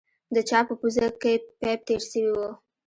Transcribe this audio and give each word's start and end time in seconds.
د 0.35 0.37
چا 0.49 0.59
په 0.67 0.73
پوزه 0.79 1.07
کښې 1.21 1.33
پيپ 1.59 1.79
تېر 1.87 2.01
سوى 2.11 2.31
و. 2.33 2.39